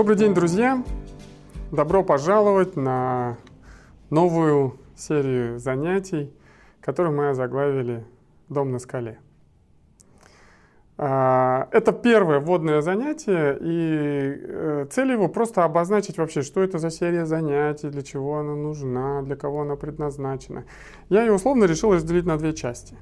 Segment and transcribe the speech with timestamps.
[0.00, 0.82] Добрый день, друзья!
[1.70, 3.36] Добро пожаловать на
[4.08, 6.32] новую серию занятий,
[6.80, 8.06] которую мы озаглавили
[8.48, 9.18] «Дом на скале».
[10.96, 16.88] А, это первое вводное занятие, и э, цель его просто обозначить вообще, что это за
[16.88, 20.64] серия занятий, для чего она нужна, для кого она предназначена.
[21.10, 22.96] Я ее условно решил разделить на две части.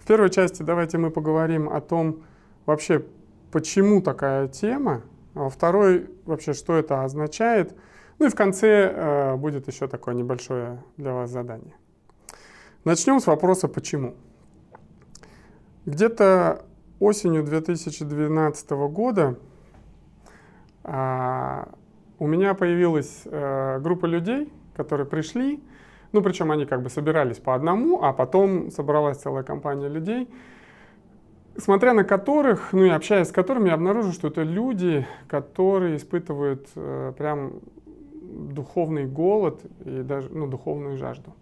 [0.00, 2.22] В первой части давайте мы поговорим о том,
[2.64, 3.04] вообще,
[3.50, 5.02] почему такая тема,
[5.34, 7.76] второй вообще, что это означает.
[8.18, 11.74] Ну и в конце э, будет еще такое небольшое для вас задание.
[12.84, 14.14] Начнем с вопроса «почему?».
[15.84, 16.64] Где-то
[17.00, 19.38] осенью 2012 года
[20.84, 21.68] а,
[22.18, 25.62] у меня появилась а, группа людей, которые пришли,
[26.12, 30.28] ну причем они как бы собирались по одному, а потом собралась целая компания людей,
[31.58, 36.68] смотря на которых, ну и общаясь с которыми, я обнаружил, что это люди, которые испытывают
[36.74, 37.60] э, прям
[38.22, 41.34] духовный голод и даже ну, духовную жажду.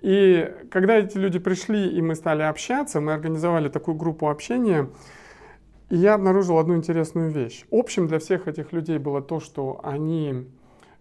[0.00, 4.88] И когда эти люди пришли, и мы стали общаться, мы организовали такую группу общения,
[5.90, 7.64] и я обнаружил одну интересную вещь.
[7.72, 10.46] Общим для всех этих людей было то, что они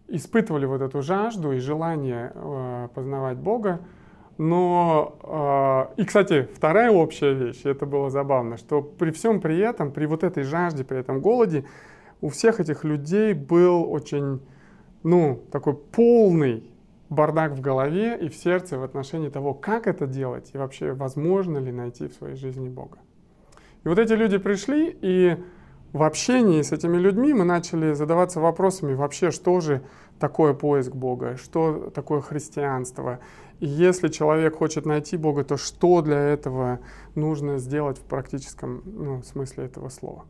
[0.07, 3.81] испытывали вот эту жажду и желание э, познавать Бога,
[4.37, 9.91] но, э, и, кстати, вторая общая вещь, это было забавно, что при всем при этом,
[9.91, 11.65] при вот этой жажде, при этом голоде,
[12.21, 14.41] у всех этих людей был очень,
[15.03, 16.69] ну, такой полный
[17.09, 21.57] бардак в голове и в сердце в отношении того, как это делать и вообще возможно
[21.57, 22.97] ли найти в своей жизни Бога.
[23.83, 25.37] И вот эти люди пришли, и
[25.93, 29.81] в общении с этими людьми мы начали задаваться вопросами вообще, что же
[30.19, 33.19] такое поиск Бога, что такое христианство.
[33.59, 36.79] Если человек хочет найти Бога, то что для этого
[37.15, 40.25] нужно сделать в практическом ну, смысле этого слова.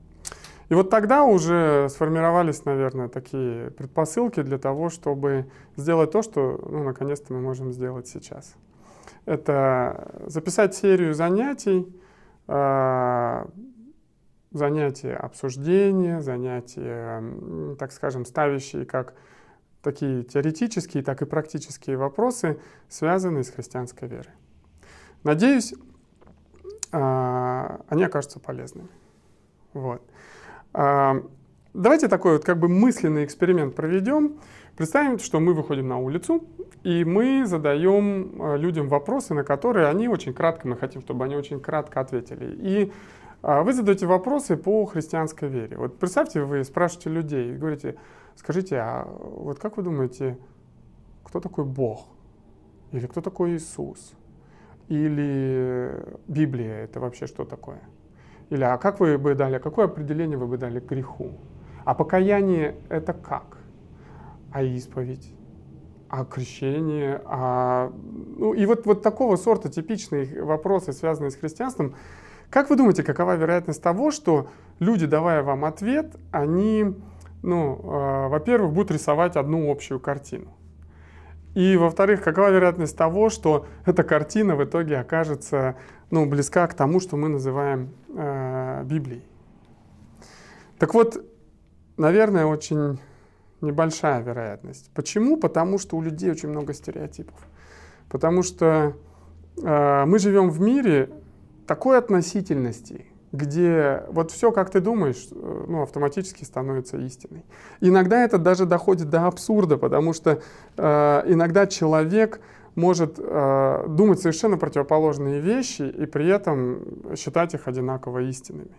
[0.70, 6.84] И вот тогда уже сформировались, наверное, такие предпосылки для того, чтобы сделать то, что, ну,
[6.84, 8.56] наконец-то мы можем сделать сейчас.
[9.26, 11.88] Это записать серию занятий,
[12.48, 13.46] э,
[14.52, 17.24] занятия обсуждения, занятия,
[17.78, 19.14] так скажем, ставящие как
[19.82, 24.34] такие теоретические, так и практические вопросы, связанные с христианской верой.
[25.24, 25.74] Надеюсь,
[26.92, 28.90] э, они окажутся полезными.
[29.74, 30.02] Вот.
[30.74, 31.24] А,
[31.74, 34.40] давайте такой вот как бы мысленный эксперимент проведем.
[34.76, 36.44] Представим, что мы выходим на улицу,
[36.84, 41.36] и мы задаем а, людям вопросы, на которые они очень кратко, мы хотим, чтобы они
[41.36, 42.56] очень кратко ответили.
[42.60, 42.94] И а,
[43.42, 45.78] вы задаете вопросы по христианской вере.
[45.78, 47.96] Вот представьте, вы спрашиваете людей, говорите,
[48.36, 50.38] скажите, а вот как вы думаете,
[51.24, 52.08] кто такой Бог?
[52.92, 54.14] Или кто такой Иисус?
[54.88, 57.82] Или Библия это вообще что такое?
[58.50, 61.32] Или а как вы бы дали, какое определение вы бы дали греху?
[61.84, 63.58] А покаяние это как?
[64.52, 65.34] А исповедь?
[66.10, 67.22] А крещение?
[67.26, 67.92] А...
[68.38, 71.96] Ну и вот, вот такого сорта типичные вопросы, связанные с христианством.
[72.50, 74.50] Как вы думаете, какова вероятность того, что
[74.80, 76.96] люди, давая вам ответ, они,
[77.44, 80.54] ну, э, во-первых, будут рисовать одну общую картину?
[81.56, 85.76] И, во-вторых, какова вероятность того, что эта картина в итоге окажется
[86.12, 89.24] ну, близка к тому, что мы называем э, Библией.
[90.78, 91.26] Так вот,
[91.98, 93.00] наверное, очень
[93.62, 94.92] небольшая вероятность.
[94.94, 95.38] Почему?
[95.38, 97.40] Потому что у людей очень много стереотипов.
[98.08, 98.94] Потому что
[99.62, 101.10] э, мы живем в мире
[101.68, 107.44] такой относительности, где вот все, как ты думаешь, э, ну, автоматически становится истиной.
[107.82, 110.42] Иногда это даже доходит до абсурда, потому что
[110.78, 112.40] э, иногда человек
[112.76, 118.76] может э, думать совершенно противоположные вещи и при этом считать их одинаково истинными.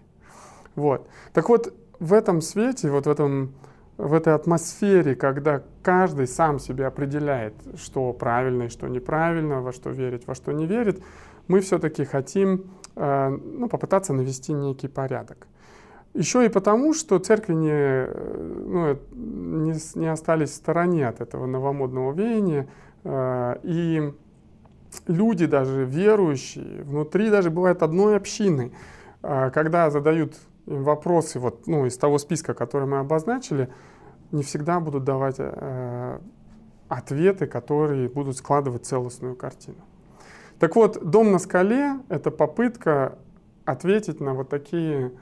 [0.76, 1.08] Вот.
[1.32, 3.54] Так вот, в этом свете, вот в, этом,
[3.96, 9.90] в этой атмосфере, когда каждый сам себе определяет, что правильно и что неправильно, во что
[9.90, 11.02] верить, во что не верит,
[11.48, 15.46] мы все-таки хотим ну, попытаться навести некий порядок.
[16.14, 21.46] Еще и потому, что церкви не, э, ну, не, не остались в стороне от этого
[21.46, 22.66] новомодного веяния,
[23.04, 24.12] Э, и
[25.06, 28.72] люди даже верующие, внутри даже бывает одной общины,
[29.22, 30.34] э, когда задают
[30.66, 33.68] им вопросы вот, ну, из того списка, который мы обозначили,
[34.32, 36.18] не всегда будут давать э,
[36.88, 39.78] ответы, которые будут складывать целостную картину.
[40.58, 43.18] Так вот, «Дом на скале»— это попытка
[43.64, 45.12] ответить на вот такие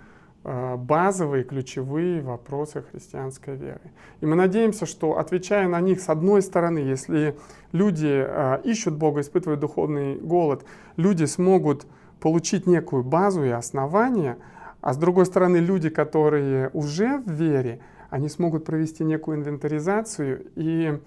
[0.49, 3.81] Э, базовые, ключевые вопросы христианской веры.
[4.21, 7.37] И мы надеемся, что отвечая на них, с одной стороны, если
[7.73, 10.65] люди э, ищут Бога, испытывают духовный голод,
[10.97, 11.85] люди смогут
[12.21, 14.37] получить некую базу и основание,
[14.83, 21.01] а с другой стороны, люди, которые уже в вере, они смогут провести некую инвентаризацию и,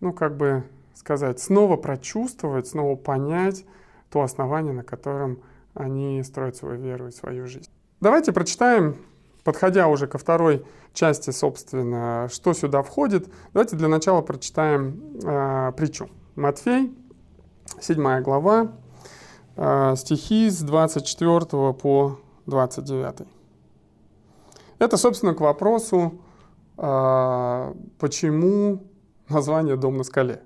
[0.00, 3.64] ну, как бы сказать, снова прочувствовать, снова понять
[4.10, 5.40] то основание, на котором
[5.74, 7.70] они строят свою веру и свою жизнь.
[8.00, 8.96] Давайте прочитаем,
[9.44, 13.28] подходя уже ко второй части, собственно, что сюда входит.
[13.52, 16.08] Давайте для начала прочитаем э, притчу.
[16.34, 16.94] Матфей,
[17.80, 18.72] 7 глава,
[19.56, 23.26] э, стихи с 24 по 29.
[24.78, 26.20] Это, собственно, к вопросу,
[26.76, 28.82] э, почему
[29.28, 30.42] название «Дом на скале».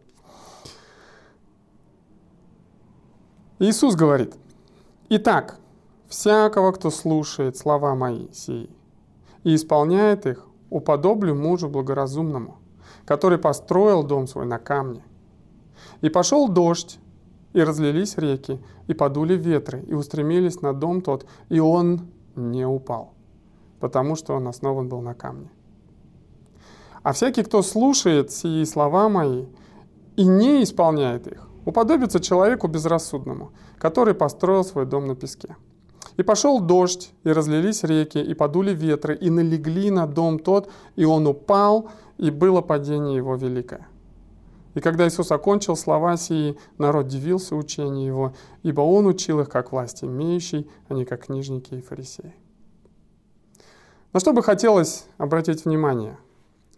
[3.59, 4.35] Иисус говорит,
[5.09, 5.59] «Итак,
[6.09, 8.69] всякого, кто слушает слова мои сии
[9.45, 12.59] и исполняет их, уподоблю мужу благоразумному,
[13.07, 15.03] который построил дом свой на камне.
[16.03, 16.99] И пошел дождь,
[17.53, 23.15] и разлились реки, и подули ветры, и устремились на дом тот, и он не упал,
[23.81, 25.51] потому что он основан был на камне.
[27.03, 29.47] А всякий, кто слушает сии слова мои
[30.17, 35.57] и не исполняет их, уподобится человеку безрассудному, который построил свой дом на песке.
[36.17, 41.05] И пошел дождь, и разлились реки, и подули ветры, и налегли на дом тот, и
[41.05, 43.87] он упал, и было падение его великое.
[44.75, 49.73] И когда Иисус окончил слова сии, народ дивился учению его, ибо он учил их как
[49.73, 52.35] власть имеющий, а не как книжники и фарисеи.
[54.13, 56.17] На что бы хотелось обратить внимание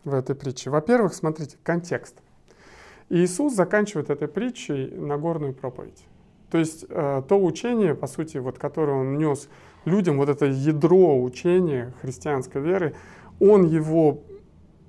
[0.04, 0.70] в этой притче?
[0.70, 2.16] Во-первых, смотрите, контекст–
[3.10, 6.04] Иисус заканчивает этой притчей Нагорную проповедь.
[6.50, 9.48] То есть э, то учение, по сути, вот, которое он нес
[9.84, 12.94] людям, вот это ядро учения христианской веры,
[13.40, 14.22] он его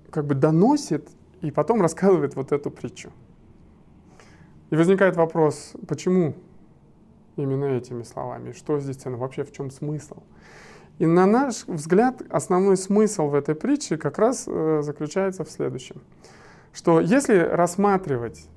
[0.10, 1.10] как бы доносит
[1.42, 3.12] и потом рассказывает вот эту притчу.
[4.70, 6.36] И возникает вопрос, почему
[7.36, 8.52] именно этими словами?
[8.52, 9.18] Что здесь ценно?
[9.18, 10.18] Вообще в чем смысл?
[10.98, 16.02] И на наш взгляд основной смысл в этой притче как раз э, заключается в следующем–
[16.80, 18.48] что если рассматривать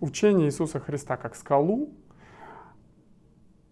[0.00, 1.90] учение Иисуса Христа как скалу,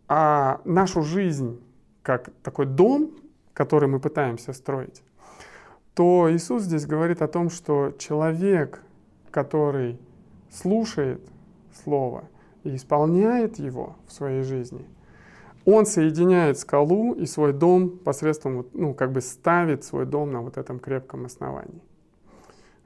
[0.09, 1.59] а нашу жизнь
[2.03, 3.13] как такой дом,
[3.55, 5.03] который мы пытаемся строить,
[5.95, 8.83] то Иисус здесь говорит о том, что человек,
[9.31, 9.99] который
[10.51, 11.27] слушает
[11.83, 12.25] Слово
[12.63, 14.85] и исполняет его в своей жизни,
[15.65, 20.59] он соединяет скалу и свой дом посредством, ну, как бы ставит свой дом на вот
[20.59, 21.81] этом крепком основании.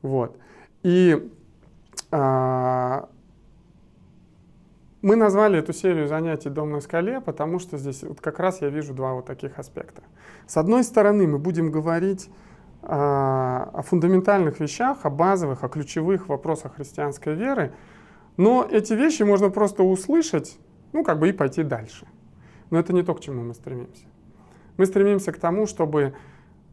[0.03, 0.37] Вот.
[0.83, 1.31] И
[2.11, 3.09] а,
[5.03, 8.69] мы назвали эту серию занятий «Дом на скале», потому что здесь вот как раз я
[8.69, 10.03] вижу два вот таких аспекта.
[10.47, 12.31] С одной стороны, мы будем говорить
[12.83, 17.73] а, о фундаментальных вещах, о базовых, о ключевых вопросах христианской веры,
[18.37, 20.59] но эти вещи можно просто услышать,
[20.93, 22.07] ну, как бы и пойти дальше.
[22.71, 24.05] Но это не то, к чему мы стремимся.
[24.77, 26.15] Мы стремимся к тому, чтобы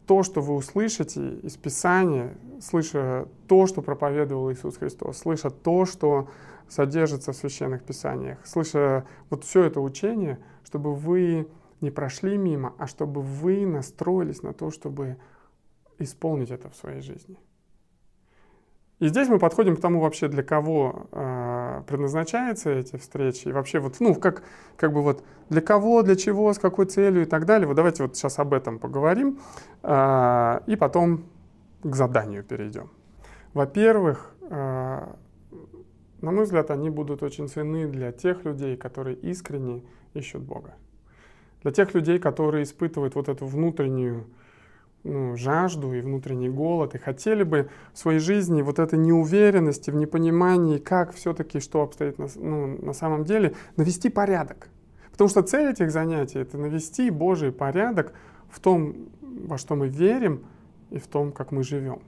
[0.07, 6.29] то, что вы услышите из Писания, слыша то, что проповедовал Иисус Христос, слыша то, что
[6.69, 11.47] содержится в священных Писаниях, слыша вот все это учение, чтобы вы
[11.81, 15.17] не прошли мимо, а чтобы вы настроились на то, чтобы
[15.99, 17.37] исполнить это в своей жизни.
[18.99, 23.79] И здесь мы подходим к тому вообще, для кого э, предназначаются эти встречи, и вообще
[23.79, 24.41] вот, ну, как,
[24.75, 27.67] как бы вот для кого, для чего, с какой целью и так далее.
[27.67, 29.39] Вот давайте вот сейчас об этом поговорим,
[29.83, 31.25] э, и потом
[31.83, 32.89] к заданию перейдем.
[33.53, 35.07] Во-первых, э,
[36.21, 39.83] на мой взгляд, они будут очень ценны для тех людей, которые искренне
[40.15, 40.73] ищут Бога.
[41.61, 44.25] Для тех людей, которые испытывают вот эту внутреннюю
[45.03, 49.95] ну, жажду и внутренний голод, и хотели бы в своей жизни вот этой неуверенности, в
[49.95, 54.69] непонимании, как все-таки, что обстоит на, ну, на самом деле, навести порядок.
[55.11, 58.13] Потому что цель этих занятий— это навести Божий порядок
[58.49, 60.45] в том, во что мы верим,
[60.89, 62.01] и в том, как мы живем.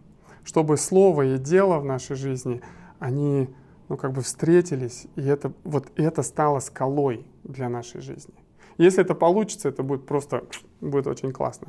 [0.43, 2.61] Чтобы слово и дело в нашей жизни,
[2.99, 3.49] они
[3.89, 8.35] ну, как бы встретились, и это, вот это стало скалой для нашей жизни.
[8.77, 10.43] Если это получится, это будет просто
[10.79, 11.67] будет очень классно.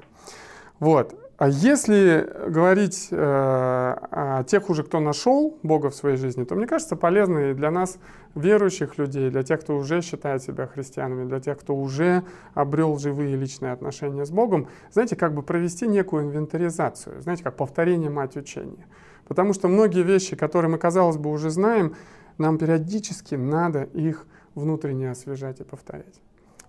[0.80, 1.14] Вот.
[1.40, 6.66] А если говорить э, о тех уже, кто нашел Бога в своей жизни, то мне
[6.66, 7.98] кажется полезно и для нас,
[8.34, 13.36] верующих людей, для тех, кто уже считает себя христианами, для тех, кто уже обрел живые
[13.36, 18.86] личные отношения с Богом, знаете, как бы провести некую инвентаризацию, знаете, как повторение мать учения.
[19.26, 21.94] Потому что многие вещи, которые мы, казалось бы, уже знаем,
[22.36, 26.20] нам периодически надо их внутренне освежать и повторять.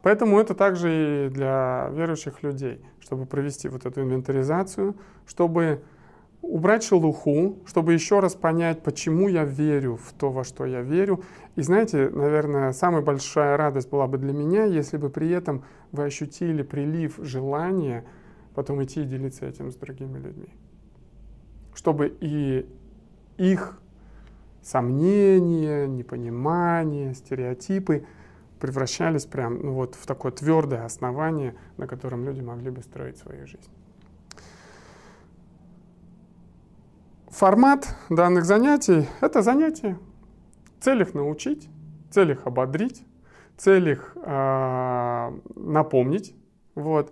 [0.02, 4.96] Поэтому это также и для верующих людей, чтобы провести вот эту инвентаризацию,
[5.28, 5.84] чтобы
[6.42, 11.24] убрать шелуху, чтобы еще раз понять, почему я верю в то, во что я верю.
[11.56, 16.06] И знаете, наверное, самая большая радость была бы для меня, если бы при этом вы
[16.06, 18.06] ощутили прилив желания
[18.56, 20.50] потом идти и делиться этим с другими людьми.
[21.74, 22.66] чтобы и
[23.38, 23.80] их
[24.62, 28.06] сомнения, непонимания, стереотипы
[28.62, 33.48] превращались прям ну, вот в такое твердое основание, на котором люди могли бы строить свою
[33.48, 33.70] жизнь.
[37.30, 39.98] Формат данных занятий— это занятия.
[40.80, 41.70] Цель их научить,
[42.12, 43.04] цель их ободрить,
[43.58, 46.36] цель их э, напомнить.
[46.76, 47.12] Вот.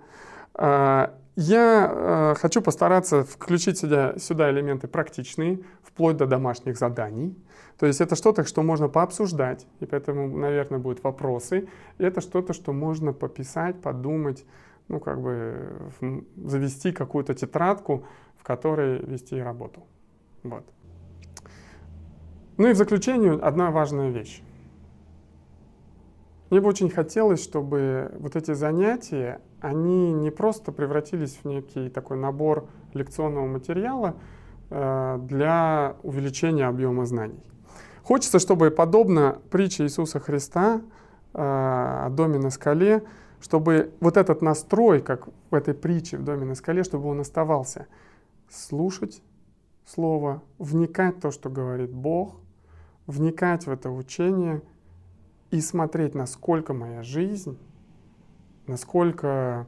[0.55, 7.35] Э, я э, хочу постараться включить сюда, сюда элементы практичные, вплоть до домашних заданий.
[7.79, 11.69] То есть это что-то, что можно пообсуждать, и поэтому, наверное, будут вопросы.
[11.97, 14.45] И это что-то, что можно пописать, подумать,
[14.89, 15.91] ну, как бы
[16.35, 18.05] завести какую-то тетрадку,
[18.35, 19.83] в которой вести работу.
[20.43, 20.65] Вот.
[22.57, 24.43] Ну и в заключение одна важная вещь.
[26.49, 32.17] Мне бы очень хотелось, чтобы вот эти занятия, они не просто превратились в некий такой
[32.17, 34.15] набор лекционного материала
[34.69, 37.39] э, для увеличения объема знаний.
[38.09, 40.81] Хочется, чтобы подобно притче Иисуса Христа
[41.35, 43.03] э, о доме на скале,
[43.39, 47.85] чтобы вот этот настрой, как в этой притче в доме на скале, чтобы он оставался.
[48.49, 49.21] Слушать
[49.85, 52.37] Слово, вникать в то, что говорит Бог,
[53.05, 54.63] вникать в это учение
[55.51, 57.59] и смотреть, насколько моя жизнь,
[58.65, 59.67] насколько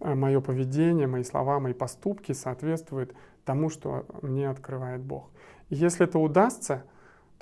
[0.00, 3.12] э, мое поведение, мои слова, мои поступки соответствуют
[3.44, 5.28] тому, что мне открывает Бог.
[5.68, 6.84] Если это удастся,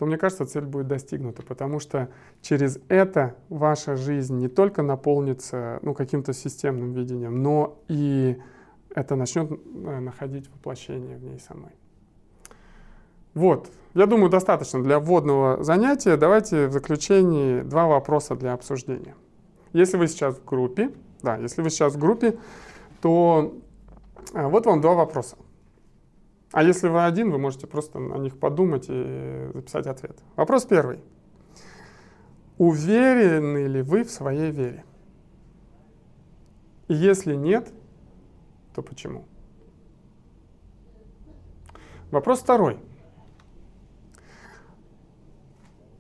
[0.00, 2.08] то мне кажется, цель будет достигнута, потому что
[2.40, 8.38] через это ваша жизнь не только наполнится ну, каким-то системным видением, но и
[8.94, 11.72] это начнет э, находить воплощение в ней самой.
[13.34, 16.16] Вот, я думаю, достаточно для вводного занятия.
[16.16, 19.16] Давайте в заключении два вопроса для обсуждения.
[19.74, 22.38] Если вы сейчас в группе, да, если вы сейчас в группе,
[23.02, 23.54] то
[24.32, 25.36] а, вот вам два вопроса.
[26.52, 30.18] А если вы один, вы можете просто на них подумать и записать ответ.
[30.36, 31.00] Вопрос первый.
[32.58, 34.84] Уверены ли вы в своей вере?
[36.88, 37.72] И если нет,
[38.74, 39.24] то почему?
[42.10, 42.80] Вопрос второй.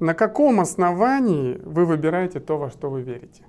[0.00, 3.44] На каком основании вы выбираете то, во что вы верите?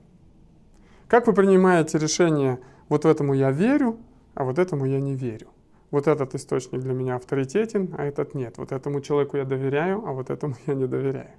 [1.07, 3.97] Как вы принимаете решение, вот этому я верю,
[4.35, 5.50] а вот этому я не верю?
[5.91, 8.57] Вот этот источник для меня авторитетен, а этот нет.
[8.57, 11.31] Вот этому человеку я доверяю, а вот этому я не доверяю.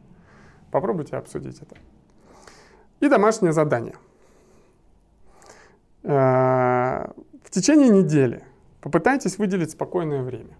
[0.70, 1.76] Попробуйте обсудить это.
[3.00, 3.94] И домашнее задание.
[6.02, 7.10] Э,
[7.42, 8.44] в течение недели
[8.80, 10.56] попытайтесь выделить спокойное время.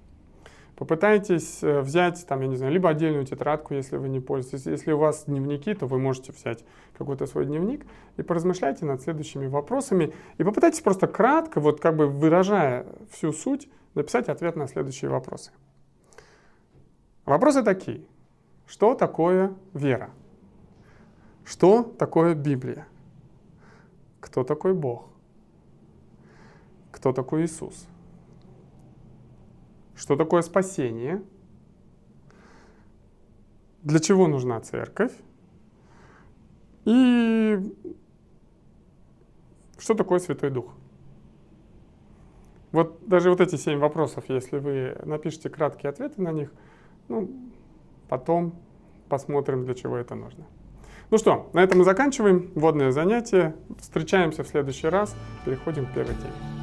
[0.77, 4.67] Попытайтесь э, взять, там, я не знаю, либо отдельную тетрадку, если вы не пользуетесь.
[4.67, 6.65] Если у вас дневники, то вы можете взять
[6.97, 7.85] какой-то свой дневник
[8.17, 10.15] и поразмышляйте над следующими вопросами.
[10.39, 15.53] И попытайтесь просто кратко, вот как бы выражая всю суть, написать ответ на следующие вопросы.
[17.25, 18.05] Вопросы такие.
[18.67, 20.11] Что такое вера?
[21.45, 22.87] Что такое Библия?
[24.21, 25.09] Кто такой Бог?
[26.91, 27.87] Кто такой Иисус?
[29.95, 31.23] Что такое спасение?
[33.83, 35.13] Для чего нужна церковь?
[36.85, 37.77] И
[39.79, 40.73] что такое Святой Дух?
[42.73, 46.51] Вот даже вот эти семь вопросов, если вы напишите краткие ответы на них,
[47.09, 47.31] ну,
[48.09, 48.55] потом
[49.09, 50.47] посмотрим, для чего это нужно.
[51.11, 53.55] Ну что, на этом мы заканчиваем вводное занятие.
[53.79, 55.15] Встречаемся в следующий раз.
[55.45, 56.62] Переходим к первой теме.